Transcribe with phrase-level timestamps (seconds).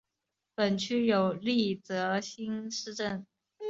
[0.55, 3.23] 本区有立泽新市镇。